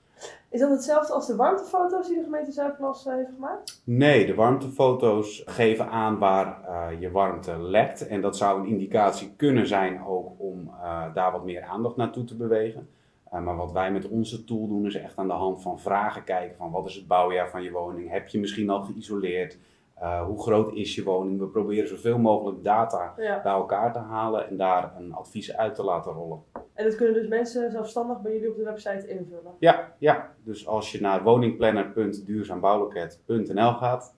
Is 0.50 0.60
dat 0.60 0.70
hetzelfde 0.70 1.14
als 1.14 1.28
de 1.28 1.36
warmtefoto's 1.36 2.08
die 2.08 2.18
de 2.18 2.24
gemeente 2.24 2.52
Zuidplas 2.52 3.06
eh, 3.06 3.14
heeft 3.14 3.30
gemaakt? 3.34 3.82
Nee, 3.84 4.26
de 4.26 4.36
warmtefoto's 4.36 5.44
geven 5.46 5.90
aan 5.90 6.18
waar 6.18 6.64
eh, 6.68 7.00
je 7.00 7.12
warmte 7.12 7.62
lekt. 7.62 8.08
En 8.08 8.22
dat 8.22 8.38
zou 8.38 8.60
een 8.60 8.68
indicatie 8.68 9.34
kunnen 9.36 9.68
zijn 9.68 10.06
ook 10.06 10.32
om 10.38 10.72
eh, 10.82 11.14
daar 11.14 11.32
wat 11.32 11.46
meer 11.46 11.64
aandacht 11.64 11.96
naartoe 11.96 12.24
te 12.24 12.36
bewegen. 12.36 12.90
Maar 13.32 13.56
wat 13.56 13.72
wij 13.72 13.92
met 13.92 14.08
onze 14.08 14.44
tool 14.44 14.68
doen 14.68 14.86
is 14.86 14.96
echt 14.96 15.18
aan 15.18 15.28
de 15.28 15.34
hand 15.34 15.62
van 15.62 15.80
vragen 15.80 16.24
kijken 16.24 16.58
van 16.58 16.72
wat 16.72 16.86
is 16.86 16.96
het 16.96 17.08
bouwjaar 17.08 17.50
van 17.50 17.64
je 17.64 17.72
woning? 17.72 18.10
Heb 18.10 18.28
je 18.28 18.40
misschien 18.40 18.70
al 18.70 18.82
geïsoleerd? 18.82 19.58
Eh, 20.00 20.26
hoe 20.26 20.42
groot 20.42 20.74
is 20.74 20.96
je 20.96 21.04
woning? 21.04 21.40
We 21.40 21.48
proberen 21.48 21.88
zoveel 21.88 22.18
mogelijk 22.18 22.64
data 22.64 23.14
Ja. 23.18 23.42
bij 23.42 23.52
elkaar 23.52 23.94
te 23.94 24.00
halen 24.00 24.48
en 24.48 24.58
daar 24.58 24.94
een 24.98 25.14
advies 25.14 25.56
uit 25.58 25.76
te 25.76 25.84
laten 25.84 26.12
rollen. 26.12 26.44
En 26.74 26.86
dat 26.86 26.96
kunnen 26.96 27.14
dus 27.14 27.28
mensen 27.28 27.72
zelfstandig 27.72 28.22
bij 28.22 28.32
jullie 28.34 28.50
op 28.50 28.56
de 28.58 28.64
website 28.64 29.08
invullen. 29.08 29.54
Ja, 29.60 29.94
ja. 29.98 30.32
dus 30.44 30.68
als 30.68 30.92
je 30.92 31.02
naar 31.02 31.24
woningplanner.duurzaambouwloket.nl 31.24 33.74
gaat, 33.74 34.16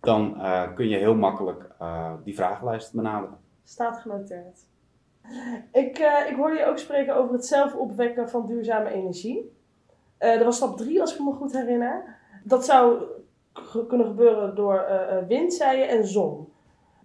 dan 0.00 0.40
eh, 0.40 0.74
kun 0.74 0.88
je 0.88 0.96
heel 0.96 1.14
makkelijk 1.14 1.70
eh, 1.78 2.12
die 2.24 2.34
vragenlijst 2.34 2.94
benaderen. 2.94 3.38
Staat 3.64 3.98
genoteerd. 3.98 4.68
Ik, 5.72 5.98
ik 6.28 6.36
hoorde 6.36 6.56
je 6.56 6.66
ook 6.66 6.78
spreken 6.78 7.16
over 7.16 7.32
het 7.34 7.46
zelf 7.46 7.74
opwekken 7.74 8.28
van 8.28 8.46
duurzame 8.46 8.90
energie. 8.90 9.52
Dat 10.18 10.44
was 10.44 10.56
stap 10.56 10.76
3, 10.76 11.00
als 11.00 11.14
ik 11.14 11.20
me 11.20 11.32
goed 11.32 11.52
herinner. 11.52 12.16
Dat 12.44 12.64
zou 12.64 13.02
kunnen 13.88 14.06
gebeuren 14.06 14.54
door 14.54 14.86
uh, 14.88 15.26
wind, 15.28 15.54
zei 15.54 15.78
je, 15.78 15.84
en 15.84 16.06
zon. 16.06 16.48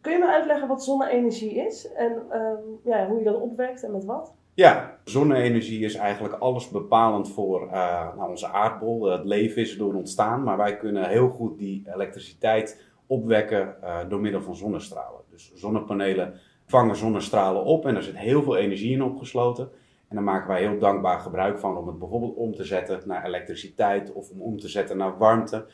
Kun 0.02 0.12
je 0.12 0.20
me 0.20 0.28
uitleggen 0.28 0.68
wat 0.68 0.84
zonne-energie 0.84 1.56
is 1.56 1.92
en 1.94 2.24
ehm, 2.30 2.58
ja, 2.84 3.08
hoe 3.08 3.18
je 3.18 3.24
dat 3.24 3.42
opwekt 3.42 3.84
en 3.84 3.92
met 3.92 4.06
wat? 4.06 4.34
Ja, 4.54 4.98
zonne-energie 5.04 5.86
is 5.86 5.96
eigenlijk 5.96 6.34
alles 6.34 6.70
bepalend 6.70 7.30
voor 7.30 7.66
uh, 7.66 8.16
nou, 8.16 8.30
onze 8.30 8.48
aardbol. 8.48 9.04
Het 9.04 9.26
leven 9.26 9.62
is 9.62 9.72
erdoor 9.72 9.94
ontstaan, 9.94 10.44
maar 10.44 10.58
wij 10.58 10.78
kunnen 10.78 11.10
heel 11.10 11.30
goed 11.30 11.58
die 11.58 11.88
elektriciteit 11.94 12.84
opwekken 13.08 13.76
door 14.10 14.20
middel 14.20 14.42
van 14.42 14.56
zonnestralen. 14.56 15.22
Dus 15.30 15.54
zonnepanelen 15.54 16.40
vangen 16.66 16.96
zonnestralen 16.96 17.64
op 17.64 17.86
en 17.86 17.94
daar 17.94 18.04
zit 18.04 18.18
heel 18.18 18.44
veel 18.44 18.56
energie 18.56 18.92
in 18.92 19.04
opgesloten. 19.04 19.70
En 20.08 20.16
daar 20.16 20.24
maken 20.24 20.48
wij 20.48 20.60
heel 20.60 20.80
dankbaar 20.80 21.20
gebruik 21.20 21.60
van 21.60 21.78
om 21.78 21.88
het 21.88 22.00
bijvoorbeeld 22.00 22.36
om 22.36 22.56
te 22.56 22.64
zetten 22.64 23.02
naar 23.06 23.26
elektriciteit 23.26 24.14
of 24.14 24.30
om 24.30 24.42
om 24.42 24.60
te 24.60 24.68
zetten 24.68 24.98
naar 24.98 25.18
warmte. 25.18 25.66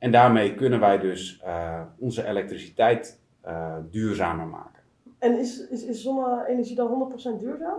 En 0.00 0.10
daarmee 0.10 0.54
kunnen 0.54 0.80
wij 0.80 0.98
dus 0.98 1.42
uh, 1.46 1.80
onze 1.98 2.26
elektriciteit 2.26 3.18
duurzamer 3.90 4.46
maken. 4.46 4.82
En 5.18 5.38
is, 5.38 5.68
is, 5.68 5.84
is 5.84 6.02
zonne-energie 6.02 6.76
dan 6.76 7.12
100% 7.36 7.40
duurzaam? 7.40 7.78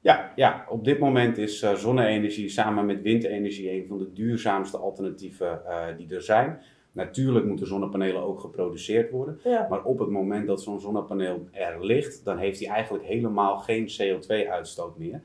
Ja, 0.00 0.32
ja, 0.36 0.66
op 0.68 0.84
dit 0.84 0.98
moment 0.98 1.38
is 1.38 1.62
uh, 1.62 1.72
zonne-energie 1.72 2.48
samen 2.48 2.86
met 2.86 3.02
windenergie 3.02 3.70
een 3.70 3.86
van 3.86 3.98
de 3.98 4.12
duurzaamste 4.12 4.76
alternatieven 4.76 5.62
die 5.96 6.14
er 6.14 6.22
zijn. 6.22 6.60
Natuurlijk 6.92 7.46
moeten 7.46 7.66
zonnepanelen 7.66 8.22
ook 8.22 8.40
geproduceerd 8.40 9.10
worden. 9.10 9.40
Ja. 9.44 9.66
Maar 9.70 9.84
op 9.84 9.98
het 9.98 10.08
moment 10.08 10.46
dat 10.46 10.62
zo'n 10.62 10.80
zonnepaneel 10.80 11.48
er 11.52 11.84
ligt, 11.84 12.24
dan 12.24 12.38
heeft 12.38 12.60
hij 12.60 12.68
eigenlijk 12.68 13.04
helemaal 13.04 13.58
geen 13.58 13.88
CO2-uitstoot 13.88 14.98
meer. 14.98 15.22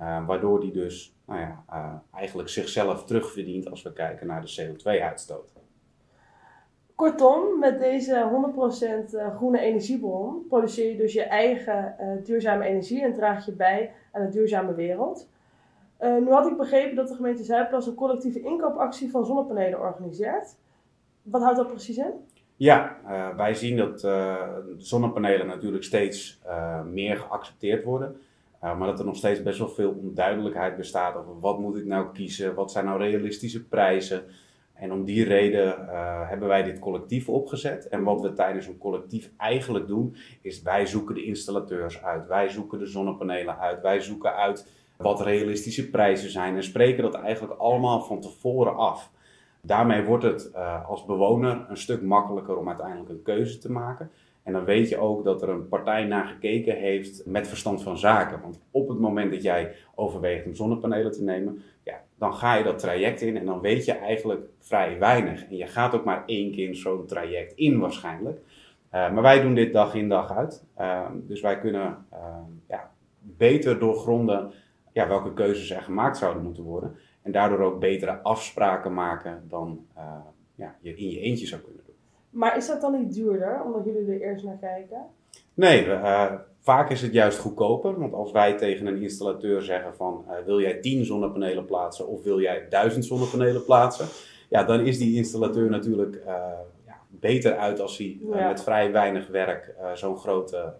Uh, 0.00 0.26
waardoor 0.26 0.60
die 0.60 0.72
dus 0.72 1.14
nou 1.26 1.40
ja, 1.40 1.64
eigenlijk 2.14 2.48
zichzelf 2.48 3.04
terugverdient 3.04 3.70
als 3.70 3.82
we 3.82 3.92
kijken 3.92 4.26
naar 4.26 4.40
de 4.40 4.54
CO2-uitstoot. 4.62 5.52
Kortom, 6.98 7.58
met 7.58 7.78
deze 7.78 8.30
100% 9.32 9.36
groene 9.36 9.60
energiebron 9.60 10.46
produceer 10.48 10.90
je 10.90 10.96
dus 10.96 11.12
je 11.12 11.22
eigen 11.22 11.94
uh, 12.00 12.24
duurzame 12.24 12.64
energie 12.64 13.02
en 13.02 13.14
draag 13.14 13.46
je 13.46 13.52
bij 13.52 13.92
aan 14.12 14.24
de 14.24 14.30
duurzame 14.30 14.74
wereld. 14.74 15.28
Uh, 16.00 16.16
nu 16.16 16.30
had 16.30 16.46
ik 16.46 16.56
begrepen 16.56 16.96
dat 16.96 17.08
de 17.08 17.14
gemeente 17.14 17.44
Zuidplas 17.44 17.86
een 17.86 17.94
collectieve 17.94 18.40
inkoopactie 18.40 19.10
van 19.10 19.26
zonnepanelen 19.26 19.80
organiseert. 19.80 20.56
Wat 21.22 21.42
houdt 21.42 21.56
dat 21.56 21.66
precies 21.66 21.96
in? 21.96 22.12
Ja, 22.56 22.96
wij 23.36 23.54
zien 23.54 23.76
dat 23.76 24.00
zonnepanelen 24.76 25.46
natuurlijk 25.46 25.84
steeds 25.84 26.40
meer 26.84 27.16
geaccepteerd 27.16 27.84
worden. 27.84 28.20
maar 28.60 28.86
dat 28.86 28.98
er 28.98 29.04
nog 29.04 29.16
steeds 29.16 29.42
best 29.42 29.58
wel 29.58 29.68
veel 29.68 29.90
onduidelijkheid 29.90 30.76
bestaat 30.76 31.16
over 31.16 31.40
wat 31.40 31.58
moet 31.58 31.76
ik 31.76 31.84
nou 31.84 32.06
kiezen, 32.12 32.54
wat 32.54 32.72
zijn 32.72 32.84
nou 32.84 32.98
realistische 32.98 33.64
prijzen. 33.64 34.22
En 34.78 34.92
om 34.92 35.04
die 35.04 35.24
reden 35.24 35.66
uh, 35.80 36.28
hebben 36.28 36.48
wij 36.48 36.62
dit 36.62 36.78
collectief 36.78 37.28
opgezet. 37.28 37.88
En 37.88 38.02
wat 38.02 38.20
we 38.20 38.32
tijdens 38.32 38.66
een 38.66 38.78
collectief 38.78 39.30
eigenlijk 39.36 39.86
doen, 39.86 40.16
is 40.40 40.62
wij 40.62 40.86
zoeken 40.86 41.14
de 41.14 41.24
installateurs 41.24 42.02
uit. 42.02 42.26
Wij 42.26 42.48
zoeken 42.48 42.78
de 42.78 42.86
zonnepanelen 42.86 43.58
uit. 43.58 43.80
Wij 43.80 44.00
zoeken 44.00 44.34
uit 44.34 44.70
wat 44.96 45.20
realistische 45.20 45.90
prijzen 45.90 46.30
zijn. 46.30 46.56
En 46.56 46.62
spreken 46.62 47.02
dat 47.02 47.14
eigenlijk 47.14 47.60
allemaal 47.60 48.00
van 48.00 48.20
tevoren 48.20 48.76
af. 48.76 49.10
Daarmee 49.60 50.04
wordt 50.04 50.24
het 50.24 50.50
uh, 50.54 50.88
als 50.88 51.04
bewoner 51.04 51.66
een 51.68 51.76
stuk 51.76 52.02
makkelijker 52.02 52.56
om 52.56 52.68
uiteindelijk 52.68 53.10
een 53.10 53.22
keuze 53.22 53.58
te 53.58 53.72
maken. 53.72 54.10
En 54.48 54.54
dan 54.54 54.64
weet 54.64 54.88
je 54.88 54.98
ook 54.98 55.24
dat 55.24 55.42
er 55.42 55.48
een 55.48 55.68
partij 55.68 56.04
naar 56.04 56.26
gekeken 56.26 56.76
heeft 56.76 57.26
met 57.26 57.48
verstand 57.48 57.82
van 57.82 57.98
zaken. 57.98 58.40
Want 58.40 58.60
op 58.70 58.88
het 58.88 58.98
moment 58.98 59.32
dat 59.32 59.42
jij 59.42 59.74
overweegt 59.94 60.46
om 60.46 60.54
zonnepanelen 60.54 61.12
te 61.12 61.22
nemen, 61.22 61.62
ja, 61.82 62.02
dan 62.18 62.34
ga 62.34 62.54
je 62.54 62.64
dat 62.64 62.78
traject 62.78 63.20
in 63.20 63.36
en 63.36 63.44
dan 63.44 63.60
weet 63.60 63.84
je 63.84 63.92
eigenlijk 63.92 64.48
vrij 64.58 64.98
weinig. 64.98 65.48
En 65.48 65.56
je 65.56 65.66
gaat 65.66 65.94
ook 65.94 66.04
maar 66.04 66.22
één 66.26 66.52
keer 66.52 66.74
zo'n 66.74 67.06
traject 67.06 67.52
in 67.52 67.78
waarschijnlijk. 67.78 68.38
Uh, 68.38 69.12
maar 69.12 69.22
wij 69.22 69.40
doen 69.40 69.54
dit 69.54 69.72
dag 69.72 69.94
in 69.94 70.08
dag 70.08 70.36
uit. 70.36 70.64
Uh, 70.78 71.06
dus 71.14 71.40
wij 71.40 71.58
kunnen 71.58 72.06
uh, 72.12 72.18
ja, 72.68 72.90
beter 73.20 73.78
doorgronden 73.78 74.52
ja, 74.92 75.08
welke 75.08 75.32
keuzes 75.32 75.70
er 75.70 75.82
gemaakt 75.82 76.16
zouden 76.16 76.42
moeten 76.42 76.62
worden. 76.62 76.96
En 77.22 77.32
daardoor 77.32 77.60
ook 77.60 77.80
betere 77.80 78.22
afspraken 78.22 78.94
maken 78.94 79.44
dan 79.48 79.86
ja, 80.54 80.76
je 80.80 80.96
in 80.96 81.10
je 81.10 81.20
eentje 81.20 81.46
zou 81.46 81.60
kunnen. 81.60 81.87
Maar 82.30 82.56
is 82.56 82.66
dat 82.66 82.80
dan 82.80 83.00
niet 83.00 83.14
duurder, 83.14 83.62
omdat 83.64 83.84
jullie 83.84 84.12
er 84.12 84.20
eerst 84.20 84.44
naar 84.44 84.58
kijken? 84.60 85.06
Nee, 85.54 85.86
uh, 85.86 86.32
vaak 86.60 86.90
is 86.90 87.02
het 87.02 87.12
juist 87.12 87.38
goedkoper. 87.38 87.98
Want 87.98 88.12
als 88.12 88.32
wij 88.32 88.56
tegen 88.56 88.86
een 88.86 89.02
installateur 89.02 89.62
zeggen 89.62 89.94
van 89.94 90.24
uh, 90.28 90.34
wil 90.44 90.60
jij 90.60 90.74
10 90.74 91.04
zonnepanelen 91.04 91.64
plaatsen 91.64 92.06
of 92.06 92.22
wil 92.22 92.40
jij 92.40 92.66
1000 92.68 93.04
zonnepanelen 93.04 93.64
plaatsen, 93.64 94.06
ja, 94.48 94.64
dan 94.64 94.80
is 94.80 94.98
die 94.98 95.16
installateur 95.16 95.70
natuurlijk 95.70 96.16
uh, 96.16 96.34
ja, 96.86 97.00
beter 97.08 97.56
uit 97.56 97.80
als 97.80 97.98
hij 97.98 98.18
ja. 98.32 98.48
met 98.48 98.62
vrij 98.62 98.92
weinig 98.92 99.28
werk 99.28 99.74
zo'n 99.94 100.18
grote 100.18 100.74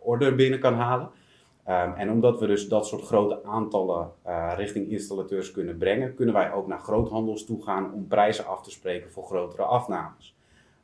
order 0.00 0.34
binnen 0.34 0.60
kan 0.60 0.74
halen. 0.74 1.10
Um, 1.68 1.92
en 1.94 2.10
omdat 2.10 2.40
we 2.40 2.46
dus 2.46 2.68
dat 2.68 2.86
soort 2.86 3.02
grote 3.02 3.44
aantallen 3.44 4.10
richting 4.56 4.90
installateurs 4.90 5.50
kunnen 5.50 5.78
brengen, 5.78 6.14
kunnen 6.14 6.34
wij 6.34 6.52
ook 6.52 6.66
naar 6.66 6.80
groothandels 6.80 7.44
toe 7.44 7.62
gaan 7.62 7.92
om 7.92 8.06
prijzen 8.06 8.46
af 8.46 8.62
te 8.62 8.70
spreken 8.70 9.10
voor 9.10 9.24
grotere 9.24 9.62
afnames. 9.62 10.36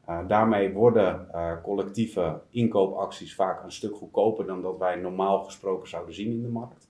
Uh, 0.09 0.18
daarmee 0.28 0.73
worden 0.73 1.28
uh, 1.35 1.52
collectieve 1.62 2.40
inkoopacties 2.50 3.35
vaak 3.35 3.64
een 3.64 3.73
stuk 3.73 3.97
goedkoper 3.97 4.47
dan 4.47 4.62
dat 4.62 4.78
wij 4.78 4.97
normaal 4.97 5.42
gesproken 5.42 5.88
zouden 5.88 6.14
zien 6.14 6.30
in 6.30 6.42
de 6.42 6.49
markt. 6.49 6.88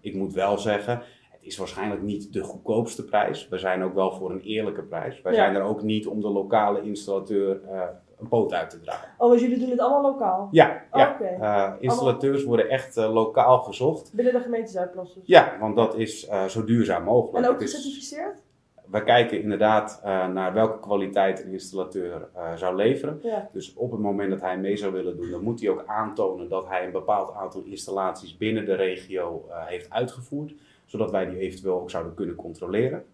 Ik 0.00 0.14
moet 0.14 0.32
wel 0.32 0.58
zeggen, 0.58 1.02
het 1.30 1.40
is 1.40 1.56
waarschijnlijk 1.56 2.02
niet 2.02 2.32
de 2.32 2.42
goedkoopste 2.42 3.04
prijs. 3.04 3.48
We 3.48 3.58
zijn 3.58 3.82
ook 3.82 3.94
wel 3.94 4.12
voor 4.12 4.30
een 4.30 4.40
eerlijke 4.40 4.82
prijs. 4.82 5.22
Wij 5.22 5.32
ja. 5.32 5.38
zijn 5.38 5.54
er 5.54 5.62
ook 5.62 5.82
niet 5.82 6.06
om 6.06 6.20
de 6.20 6.28
lokale 6.28 6.82
installateur 6.82 7.60
uh, 7.64 7.82
een 8.18 8.28
poot 8.28 8.52
uit 8.52 8.70
te 8.70 8.80
dragen. 8.80 9.08
Oh, 9.18 9.30
dus 9.30 9.40
jullie 9.40 9.58
doen 9.58 9.70
het 9.70 9.80
allemaal 9.80 10.02
lokaal? 10.02 10.48
Ja, 10.50 10.82
ja. 10.92 11.14
Okay. 11.14 11.36
Uh, 11.40 11.72
installateurs 11.80 12.36
allemaal... 12.36 12.46
worden 12.46 12.68
echt 12.68 12.96
uh, 12.96 13.12
lokaal 13.12 13.58
gezocht. 13.58 14.12
Binnen 14.14 14.34
de 14.34 14.40
gemeente 14.40 14.70
Zuidplas 14.70 15.14
dus? 15.14 15.22
Ja, 15.26 15.56
want 15.60 15.76
dat 15.76 15.94
is 15.94 16.28
zo 16.48 16.64
duurzaam 16.64 17.04
mogelijk. 17.04 17.44
En 17.44 17.52
ook 17.52 17.60
gecertificeerd? 17.60 18.44
We 18.90 19.02
kijken 19.02 19.42
inderdaad 19.42 20.00
uh, 20.04 20.28
naar 20.28 20.52
welke 20.52 20.80
kwaliteit 20.80 21.44
een 21.44 21.52
installateur 21.52 22.28
uh, 22.36 22.54
zou 22.54 22.76
leveren. 22.76 23.18
Ja. 23.22 23.48
Dus 23.52 23.74
op 23.74 23.90
het 23.90 24.00
moment 24.00 24.30
dat 24.30 24.40
hij 24.40 24.58
mee 24.58 24.76
zou 24.76 24.92
willen 24.92 25.16
doen, 25.16 25.30
dan 25.30 25.42
moet 25.42 25.60
hij 25.60 25.70
ook 25.70 25.84
aantonen 25.86 26.48
dat 26.48 26.68
hij 26.68 26.84
een 26.84 26.92
bepaald 26.92 27.34
aantal 27.34 27.62
installaties 27.64 28.36
binnen 28.36 28.64
de 28.64 28.74
regio 28.74 29.46
uh, 29.48 29.66
heeft 29.66 29.90
uitgevoerd, 29.90 30.54
zodat 30.84 31.10
wij 31.10 31.26
die 31.26 31.38
eventueel 31.38 31.80
ook 31.80 31.90
zouden 31.90 32.14
kunnen 32.14 32.34
controleren. 32.34 33.04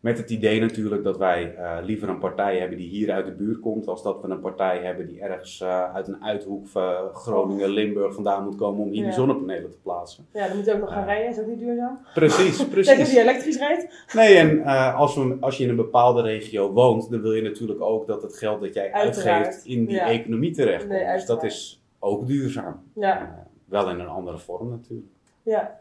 Met 0.00 0.18
het 0.18 0.30
idee 0.30 0.60
natuurlijk 0.60 1.04
dat 1.04 1.16
wij 1.18 1.54
uh, 1.58 1.76
liever 1.82 2.08
een 2.08 2.18
partij 2.18 2.58
hebben 2.58 2.78
die 2.78 2.88
hier 2.88 3.10
uit 3.12 3.26
de 3.26 3.32
buurt 3.32 3.60
komt, 3.60 3.86
als 3.86 4.02
dat 4.02 4.20
we 4.20 4.28
een 4.28 4.40
partij 4.40 4.78
hebben 4.82 5.06
die 5.06 5.20
ergens 5.20 5.60
uh, 5.60 5.94
uit 5.94 6.08
een 6.08 6.24
uithoek 6.24 6.68
van 6.68 6.94
Groningen, 7.12 7.68
Limburg 7.68 8.14
vandaan 8.14 8.44
moet 8.44 8.56
komen 8.56 8.80
om 8.84 8.88
hier 8.88 8.98
Ja. 8.98 9.04
die 9.04 9.12
zonnepanelen 9.12 9.70
te 9.70 9.76
plaatsen. 9.82 10.26
Ja, 10.32 10.46
dan 10.48 10.56
moet 10.56 10.66
je 10.66 10.72
ook 10.74 10.80
nog 10.80 10.92
gaan 10.92 11.04
rijden, 11.04 11.30
is 11.30 11.38
ook 11.40 11.46
niet 11.46 11.58
duurzaam? 11.58 11.98
Precies, 12.14 12.56
Zeker 12.56 12.72
precies. 12.74 12.98
als 12.98 13.12
je 13.12 13.20
elektrisch 13.20 13.58
rijdt? 13.58 14.04
Nee, 14.14 14.36
en 14.36 14.64
als, 14.94 15.14
we, 15.16 15.36
als 15.40 15.56
je 15.56 15.64
in 15.64 15.70
een 15.70 15.76
bepaalde 15.76 16.22
regio 16.22 16.72
woont, 16.72 17.10
dan 17.10 17.20
wil 17.20 17.32
je 17.32 17.42
natuurlijk 17.42 17.80
ook 17.80 18.06
dat 18.06 18.22
het 18.22 18.36
geld 18.36 18.60
dat 18.60 18.74
jij 18.74 18.92
Uiteraard, 18.92 19.46
uitgeeft 19.46 19.66
in 19.66 19.84
die 19.86 19.96
ja. 19.96 20.06
economie 20.10 20.52
terechtkomt. 20.52 20.92
Nee, 20.92 21.12
dus 21.12 21.26
dat 21.26 21.42
is 21.42 21.82
ook 21.98 22.26
duurzaam. 22.26 22.82
Ja. 22.94 23.44
Wel 23.64 23.90
in 23.90 23.98
een 24.00 24.08
andere 24.08 24.38
vorm 24.38 24.70
natuurlijk. 24.70 25.08
Ja. 25.42 25.78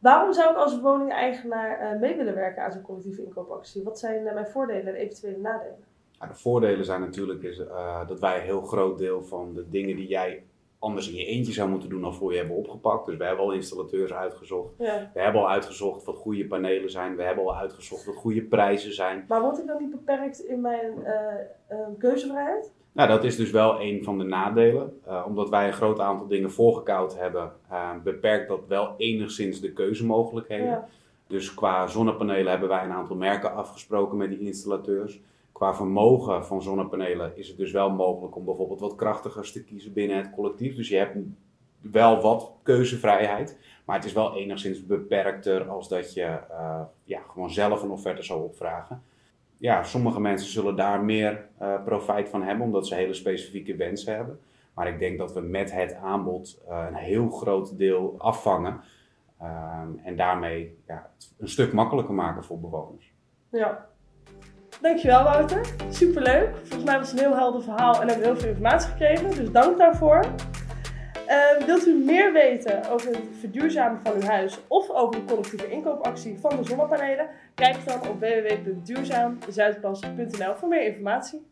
Waarom 0.00 0.32
zou 0.32 0.50
ik 0.50 0.56
als 0.56 0.80
woningeigenaar 0.80 1.78
eh, 1.78 2.00
mee 2.00 2.16
willen 2.16 2.34
werken 2.34 2.64
aan 2.64 2.72
zo'n 2.72 2.82
collectieve 2.82 3.24
inkoopactie? 3.24 3.82
Wat 3.82 3.98
zijn 3.98 4.26
eh, 4.26 4.34
mijn 4.34 4.46
voordelen 4.46 4.86
en 4.86 4.94
eventuele 4.94 5.38
nadelen? 5.38 5.84
Ja, 6.10 6.26
de 6.26 6.34
voordelen 6.34 6.84
zijn 6.84 7.00
natuurlijk 7.00 7.42
is, 7.42 7.58
uh, 7.58 8.06
dat 8.08 8.20
wij 8.20 8.36
een 8.36 8.44
heel 8.44 8.62
groot 8.62 8.98
deel 8.98 9.24
van 9.24 9.54
de 9.54 9.70
dingen 9.70 9.96
die 9.96 10.06
jij 10.06 10.44
anders 10.78 11.08
in 11.08 11.16
je 11.16 11.24
eentje 11.24 11.52
zou 11.52 11.68
moeten 11.68 11.88
doen 11.88 12.04
al 12.04 12.12
voor 12.12 12.32
je 12.32 12.38
hebben 12.38 12.56
opgepakt. 12.56 13.06
Dus 13.06 13.16
we 13.16 13.24
hebben 13.24 13.44
al 13.44 13.52
installateurs 13.52 14.12
uitgezocht. 14.12 14.74
Ja. 14.78 15.10
We 15.14 15.20
hebben 15.20 15.40
al 15.40 15.50
uitgezocht 15.50 16.04
wat 16.04 16.16
goede 16.16 16.46
panelen 16.46 16.90
zijn. 16.90 17.16
We 17.16 17.22
hebben 17.22 17.44
al 17.44 17.56
uitgezocht 17.56 18.04
wat 18.04 18.14
goede 18.14 18.42
prijzen 18.42 18.94
zijn. 18.94 19.24
Maar 19.28 19.40
word 19.40 19.58
ik 19.58 19.66
dan 19.66 19.80
niet 19.80 19.90
beperkt 19.90 20.38
in 20.38 20.60
mijn 20.60 20.92
uh, 21.68 21.76
keuzevrijheid? 21.98 22.72
Nou, 22.96 23.08
dat 23.08 23.24
is 23.24 23.36
dus 23.36 23.50
wel 23.50 23.80
een 23.80 24.04
van 24.04 24.18
de 24.18 24.24
nadelen. 24.24 25.00
Uh, 25.06 25.24
omdat 25.26 25.48
wij 25.48 25.66
een 25.66 25.72
groot 25.72 26.00
aantal 26.00 26.26
dingen 26.26 26.50
voorgekoud 26.50 27.18
hebben, 27.18 27.52
uh, 27.70 27.90
beperkt 28.04 28.48
dat 28.48 28.66
wel 28.68 28.94
enigszins 28.96 29.60
de 29.60 29.72
keuzemogelijkheden. 29.72 30.66
Ja. 30.66 30.88
Dus 31.26 31.54
qua 31.54 31.86
zonnepanelen 31.86 32.50
hebben 32.50 32.68
wij 32.68 32.84
een 32.84 32.92
aantal 32.92 33.16
merken 33.16 33.54
afgesproken 33.54 34.16
met 34.16 34.30
die 34.30 34.40
installateurs. 34.40 35.20
Qua 35.52 35.74
vermogen 35.74 36.46
van 36.46 36.62
zonnepanelen 36.62 37.36
is 37.36 37.48
het 37.48 37.56
dus 37.56 37.72
wel 37.72 37.90
mogelijk 37.90 38.36
om 38.36 38.44
bijvoorbeeld 38.44 38.80
wat 38.80 38.94
krachtigers 38.94 39.52
te 39.52 39.64
kiezen 39.64 39.92
binnen 39.92 40.16
het 40.16 40.30
collectief. 40.30 40.76
Dus 40.76 40.88
je 40.88 40.96
hebt 40.96 41.16
wel 41.80 42.20
wat 42.20 42.52
keuzevrijheid, 42.62 43.58
maar 43.84 43.96
het 43.96 44.04
is 44.04 44.12
wel 44.12 44.36
enigszins 44.36 44.86
beperkter 44.86 45.68
als 45.68 45.88
dat 45.88 46.14
je 46.14 46.38
uh, 46.50 46.80
ja, 47.04 47.20
gewoon 47.30 47.50
zelf 47.50 47.82
een 47.82 47.90
offerte 47.90 48.22
zou 48.22 48.42
opvragen 48.42 49.02
ja, 49.56 49.82
sommige 49.82 50.20
mensen 50.20 50.50
zullen 50.50 50.76
daar 50.76 51.04
meer 51.04 51.48
uh, 51.62 51.84
profijt 51.84 52.28
van 52.28 52.42
hebben, 52.42 52.66
omdat 52.66 52.86
ze 52.86 52.94
hele 52.94 53.14
specifieke 53.14 53.76
wensen 53.76 54.14
hebben. 54.14 54.40
Maar 54.74 54.88
ik 54.88 54.98
denk 54.98 55.18
dat 55.18 55.32
we 55.32 55.40
met 55.40 55.72
het 55.72 55.94
aanbod 55.94 56.62
een 56.68 56.94
heel 56.94 57.30
groot 57.30 57.78
deel 57.78 58.14
afvangen. 58.18 58.80
Ehm, 59.40 59.88
en 60.04 60.16
daarmee 60.16 60.78
ja, 60.86 61.10
het 61.14 61.34
een 61.38 61.48
stuk 61.48 61.72
makkelijker 61.72 62.14
maken 62.14 62.44
voor 62.44 62.60
bewoners. 62.60 63.14
Ja, 63.50 63.88
Dankjewel 64.80 65.22
Wouter, 65.22 65.66
superleuk. 65.90 66.56
Volgens 66.56 66.84
mij 66.84 66.98
was 66.98 67.10
het 67.10 67.18
een 67.18 67.26
heel 67.26 67.36
helder 67.36 67.62
verhaal 67.62 68.00
en 68.00 68.08
hebben 68.08 68.18
we 68.18 68.24
heel 68.24 68.36
veel 68.36 68.48
informatie 68.48 68.90
gekregen, 68.90 69.30
dus 69.30 69.52
dank 69.52 69.78
daarvoor. 69.78 70.24
Uh, 71.26 71.66
wilt 71.66 71.86
u 71.86 71.94
meer 71.94 72.32
weten 72.32 72.90
over 72.90 73.08
het 73.08 73.18
verduurzamen 73.38 74.00
van 74.04 74.14
uw 74.14 74.22
huis 74.22 74.58
of 74.66 74.90
over 74.90 75.20
de 75.20 75.24
collectieve 75.24 75.70
inkoopactie 75.70 76.38
van 76.38 76.56
de 76.56 76.64
zonnepanelen? 76.64 77.28
Kijk 77.54 77.84
dan 77.84 78.08
op 78.08 78.20
www.duurzaamzuidplas.nl 78.20 80.54
voor 80.54 80.68
meer 80.68 80.82
informatie. 80.82 81.46